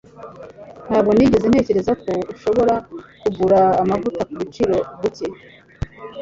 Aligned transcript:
Ntabwo 0.87 1.11
nigeze 1.13 1.45
ntekereza 1.47 1.93
ko 2.03 2.11
ushobora 2.33 2.75
kugura 3.21 3.59
amavuta 3.81 4.21
kubiciro 4.29 4.75
buke. 4.99 5.27